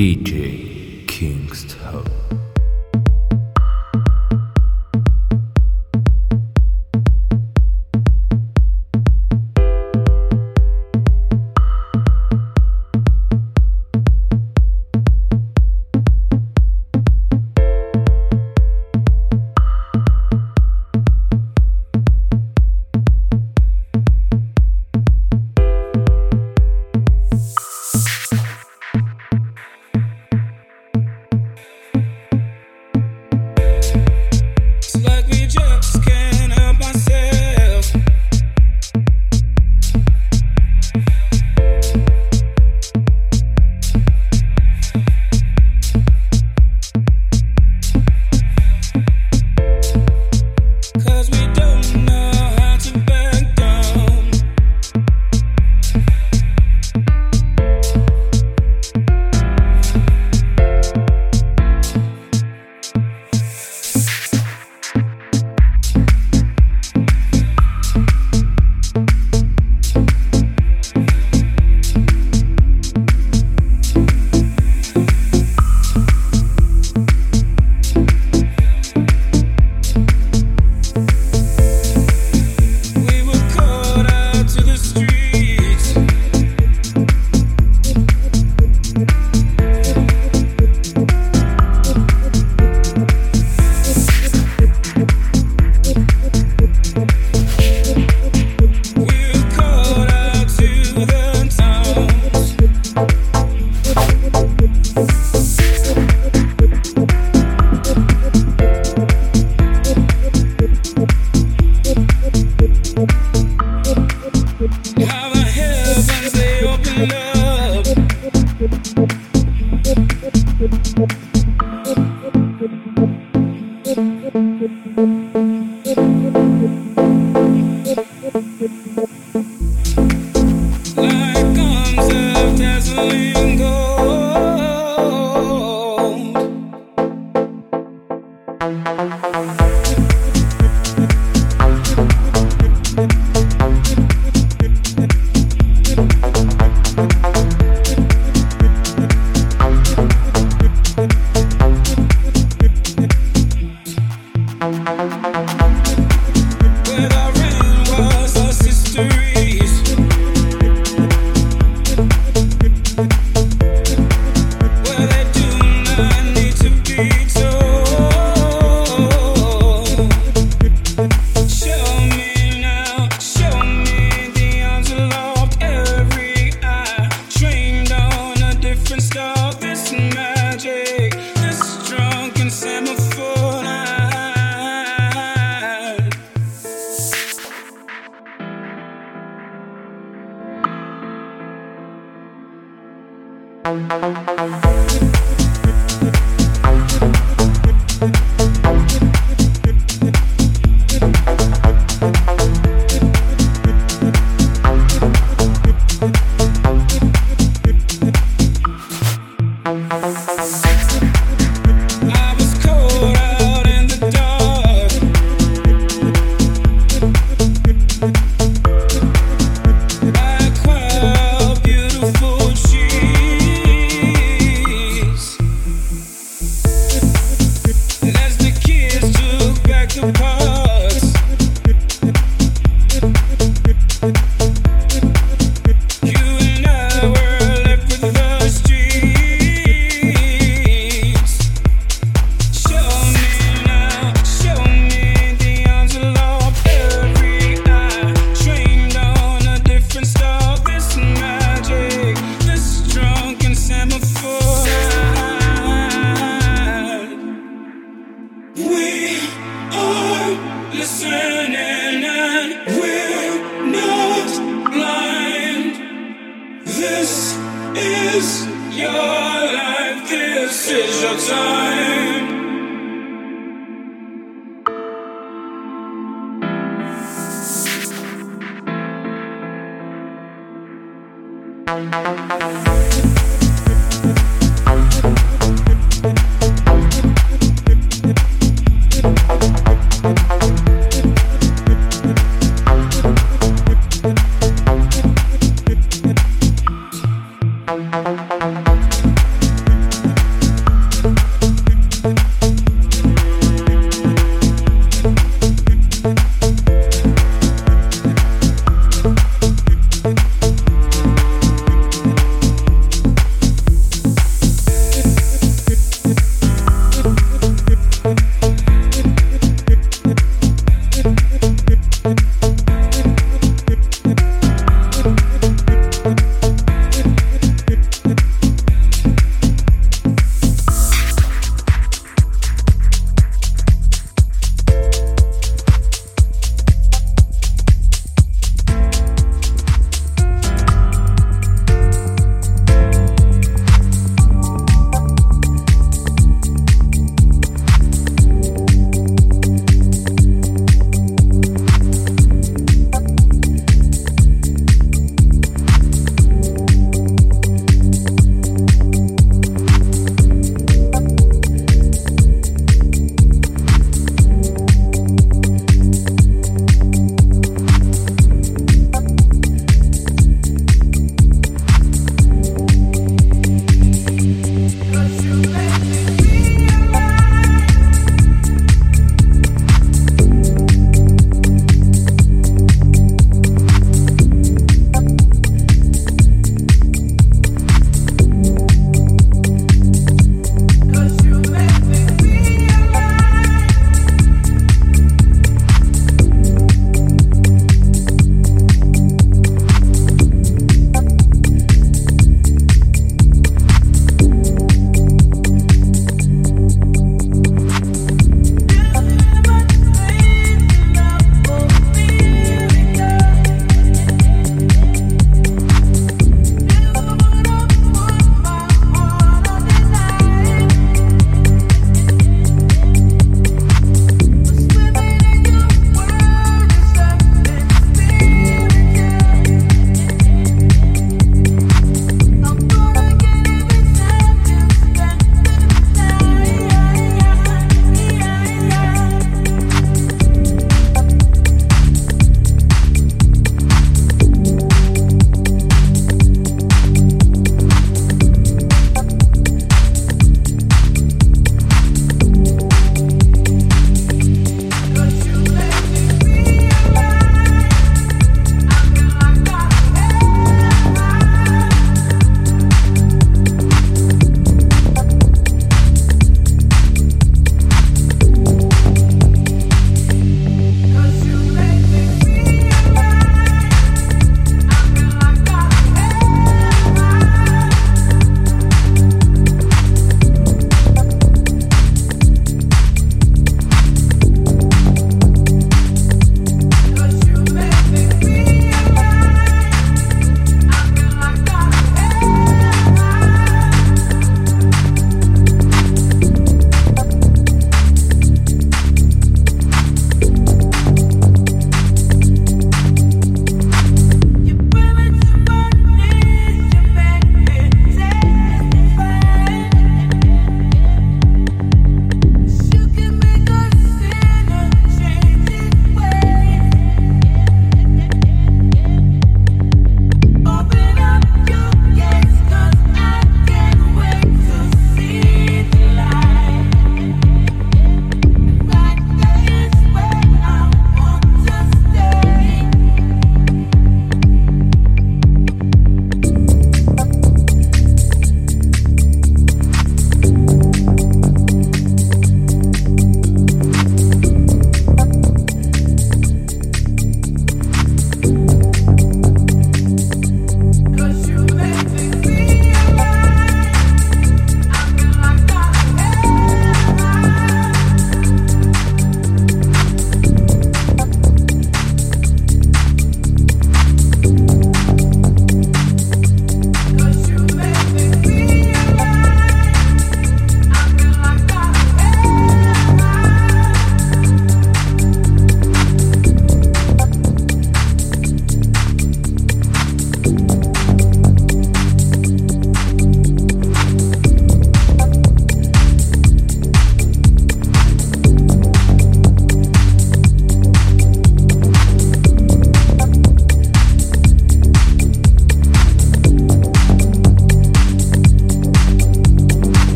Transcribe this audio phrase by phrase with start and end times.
[0.00, 2.39] DJ Kingston.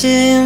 [0.00, 0.44] się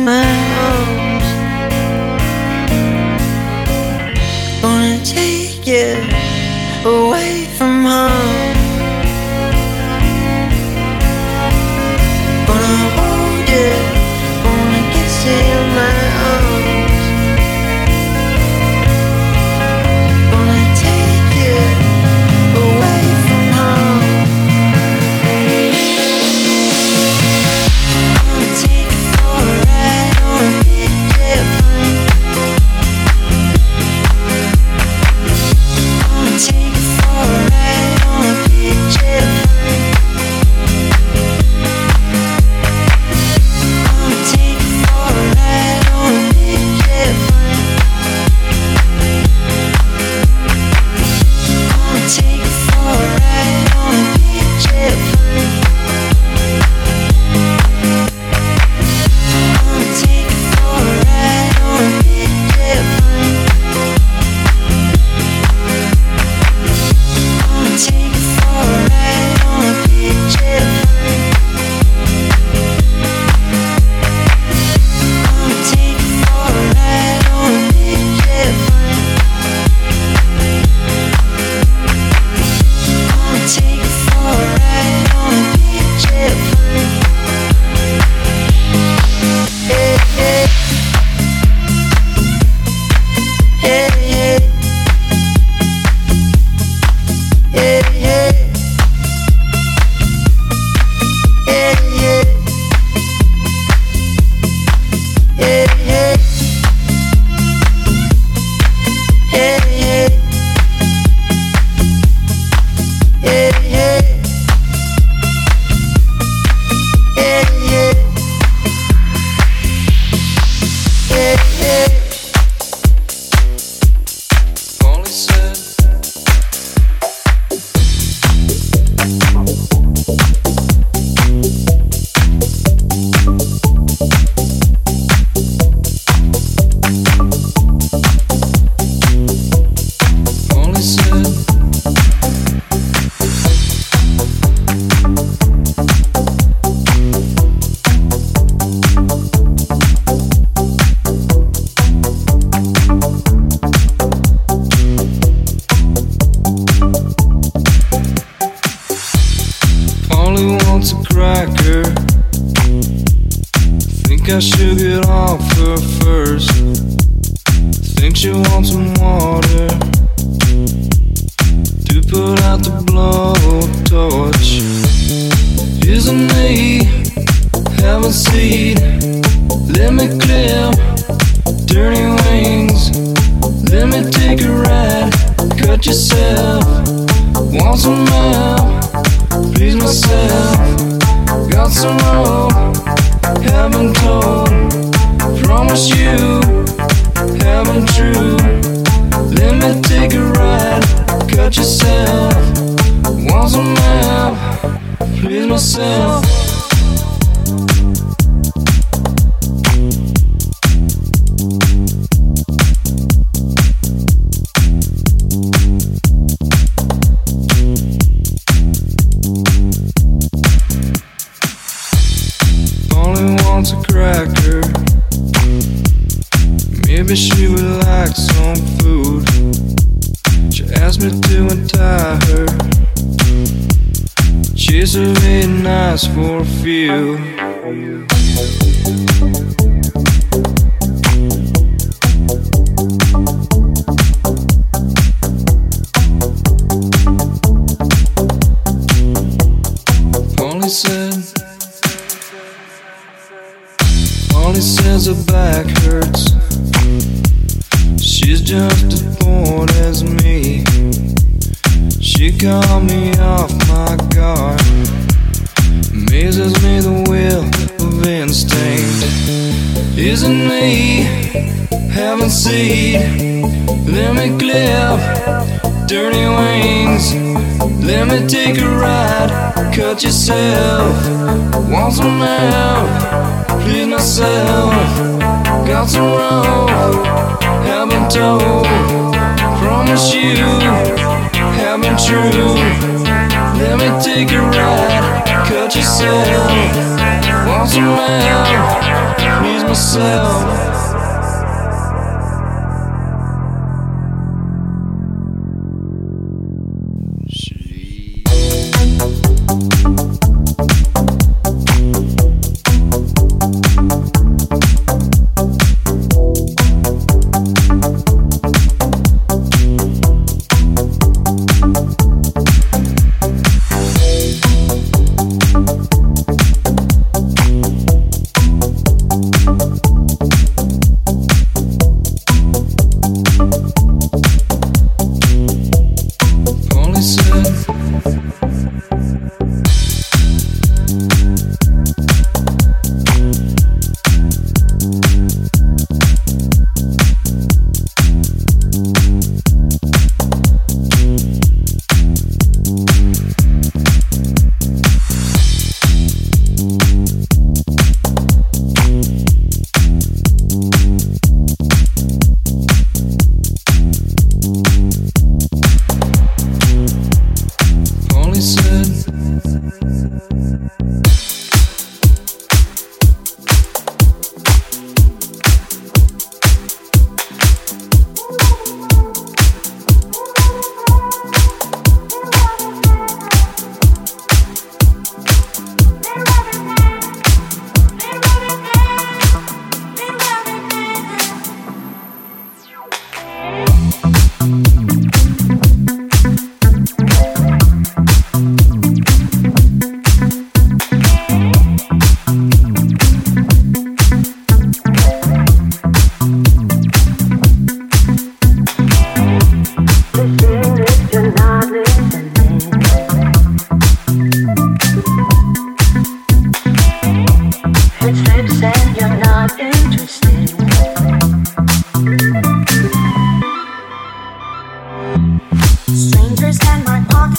[297.78, 299.44] around.
[299.44, 300.73] Lose myself.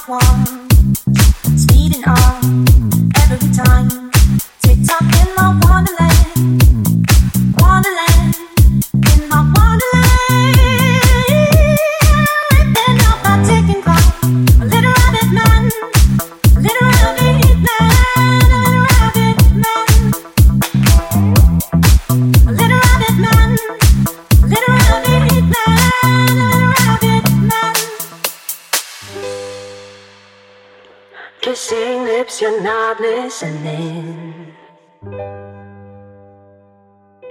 [0.08, 0.55] Want some
[33.42, 33.54] help,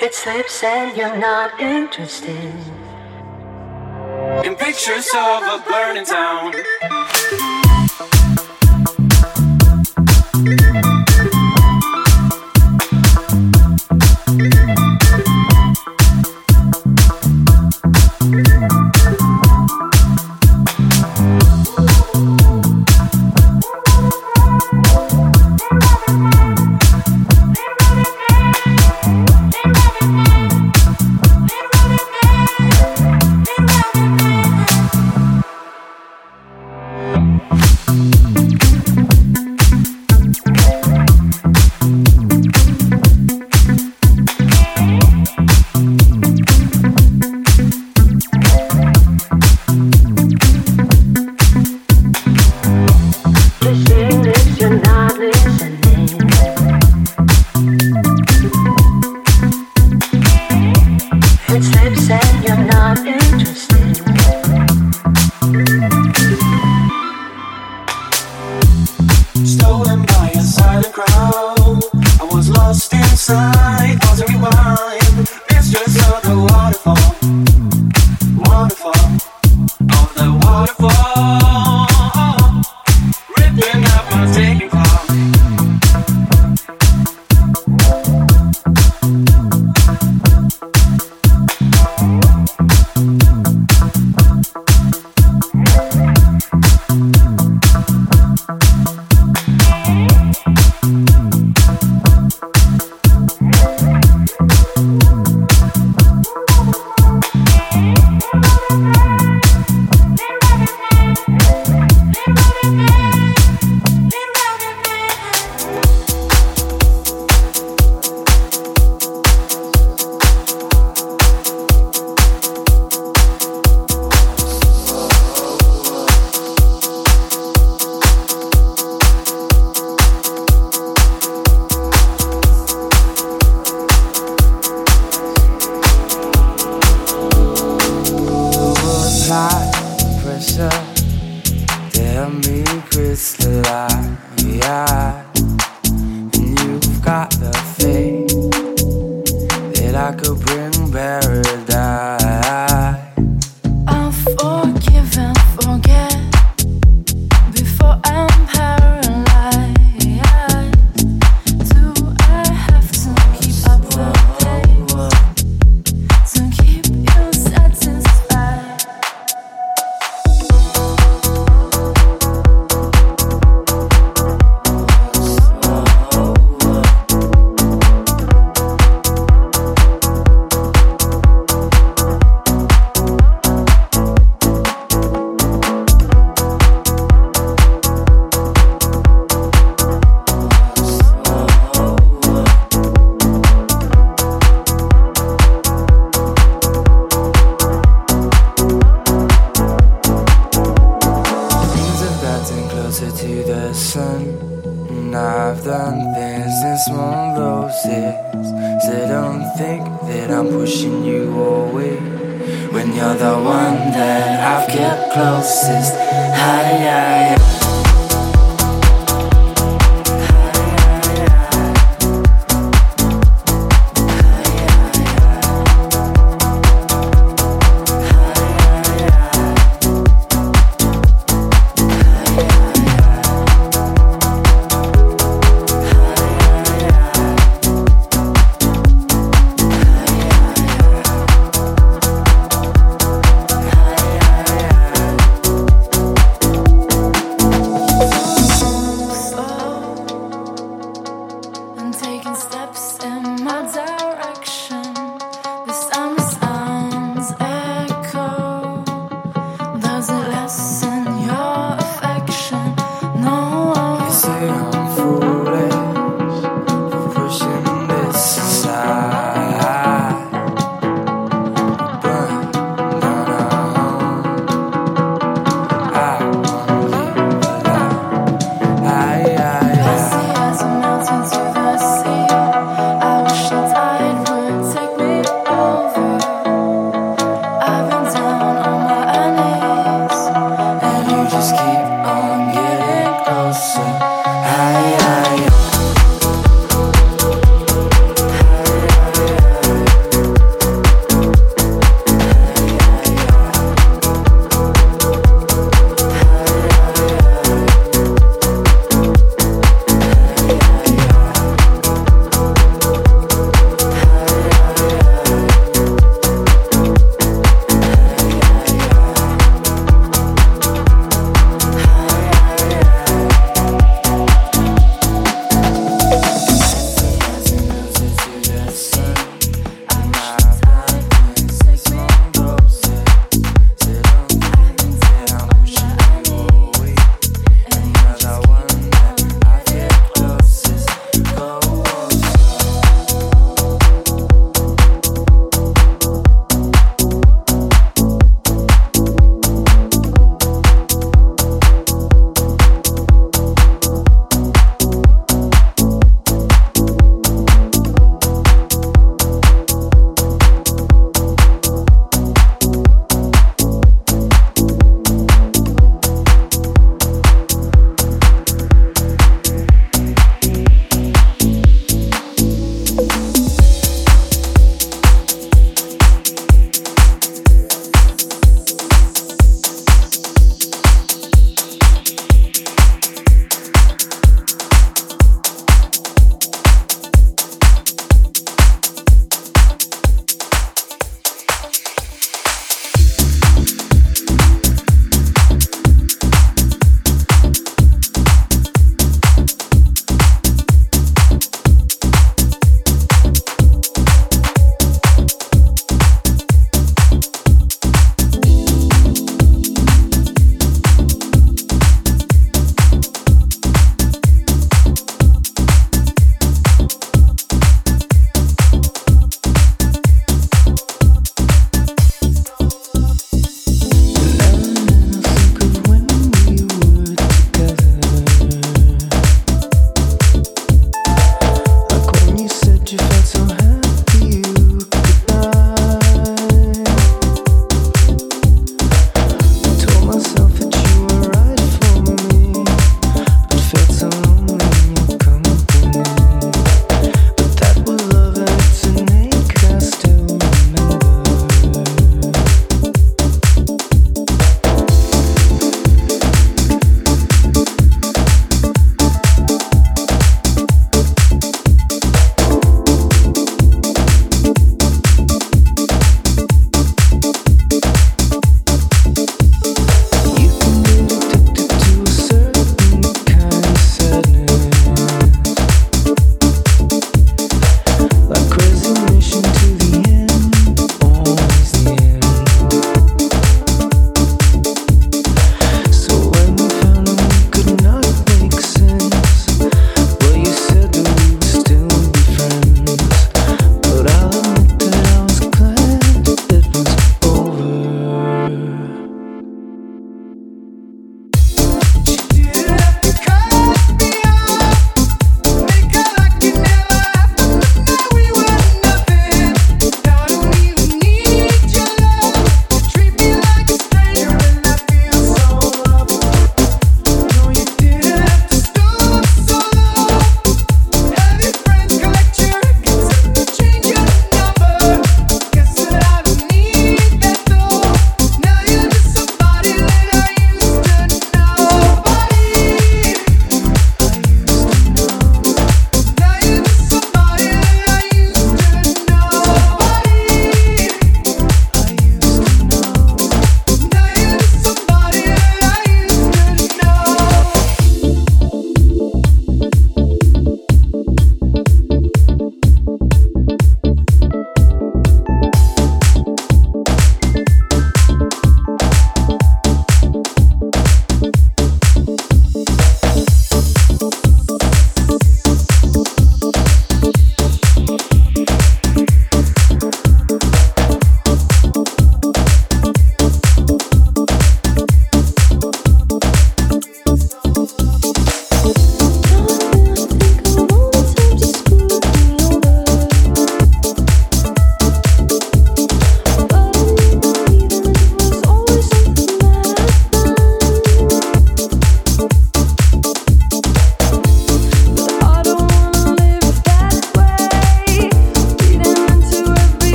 [0.00, 0.64] please myself.
[0.64, 2.54] and you're not interested
[4.44, 6.52] in pictures of a burning town.